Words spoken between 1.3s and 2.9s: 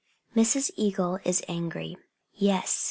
ANGRY Yes!